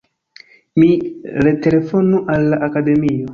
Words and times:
Mi 0.83 0.87
retelefonu 1.49 2.23
al 2.37 2.49
la 2.55 2.61
Akademio. 2.71 3.29